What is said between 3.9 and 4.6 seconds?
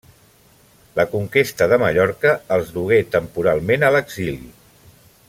a l'exili.